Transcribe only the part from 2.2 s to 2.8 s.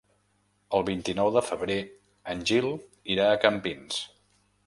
en Gil